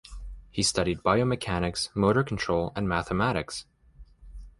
[0.49, 3.67] He studied biomechanics, motor control and mathematics.